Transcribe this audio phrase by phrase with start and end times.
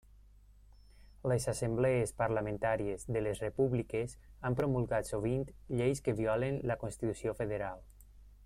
[1.31, 4.17] Les assemblees parlamentàries de les repúbliques
[4.49, 5.47] han promulgat sovint
[5.79, 7.87] lleis que violen la constitució federal.